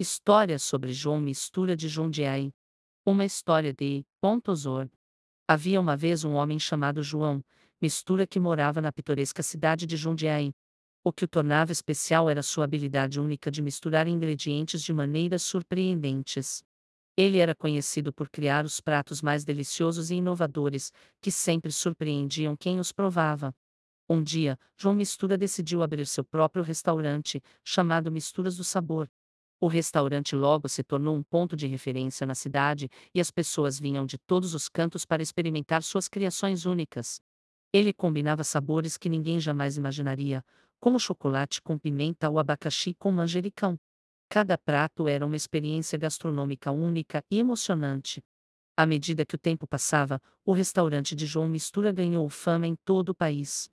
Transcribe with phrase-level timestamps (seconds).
[0.00, 2.52] História sobre João Mistura de Jundiaí.
[3.04, 4.88] Uma história de Pontosor.
[5.48, 7.44] Havia uma vez um homem chamado João
[7.82, 10.52] Mistura que morava na pitoresca cidade de Jundiaí.
[11.02, 16.62] O que o tornava especial era sua habilidade única de misturar ingredientes de maneiras surpreendentes.
[17.16, 22.78] Ele era conhecido por criar os pratos mais deliciosos e inovadores, que sempre surpreendiam quem
[22.78, 23.52] os provava.
[24.08, 29.10] Um dia, João Mistura decidiu abrir seu próprio restaurante, chamado Misturas do Sabor.
[29.60, 34.06] O restaurante logo se tornou um ponto de referência na cidade e as pessoas vinham
[34.06, 37.20] de todos os cantos para experimentar suas criações únicas.
[37.72, 40.44] Ele combinava sabores que ninguém jamais imaginaria,
[40.78, 43.76] como chocolate com pimenta ou abacaxi com manjericão.
[44.28, 48.22] Cada prato era uma experiência gastronômica única e emocionante.
[48.76, 53.08] À medida que o tempo passava, o restaurante de João Mistura ganhou fama em todo
[53.08, 53.68] o país.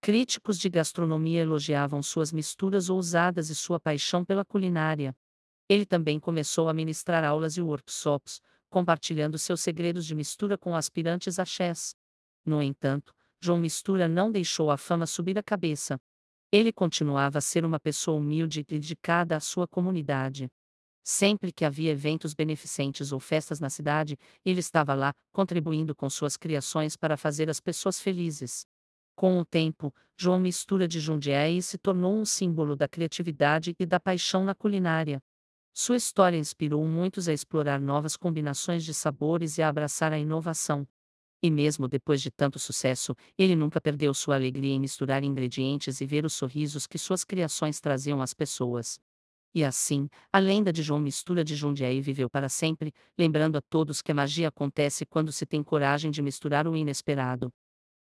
[0.00, 5.14] Críticos de gastronomia elogiavam suas misturas ousadas e sua paixão pela culinária.
[5.68, 11.38] Ele também começou a ministrar aulas e workshops, compartilhando seus segredos de mistura com aspirantes
[11.38, 11.94] a chefs.
[12.44, 15.98] No entanto, João Mistura não deixou a fama subir a cabeça.
[16.52, 20.48] Ele continuava a ser uma pessoa humilde e dedicada à sua comunidade.
[21.02, 26.36] Sempre que havia eventos beneficentes ou festas na cidade, ele estava lá, contribuindo com suas
[26.36, 28.64] criações para fazer as pessoas felizes.
[29.14, 33.98] Com o tempo, João Mistura de Jundiaí se tornou um símbolo da criatividade e da
[34.00, 35.20] paixão na culinária.
[35.78, 40.88] Sua história inspirou muitos a explorar novas combinações de sabores e a abraçar a inovação.
[41.42, 46.06] E mesmo depois de tanto sucesso, ele nunca perdeu sua alegria em misturar ingredientes e
[46.06, 48.98] ver os sorrisos que suas criações traziam às pessoas.
[49.54, 54.00] E assim, a lenda de João Mistura de Jundiaí viveu para sempre, lembrando a todos
[54.00, 57.52] que a magia acontece quando se tem coragem de misturar o inesperado.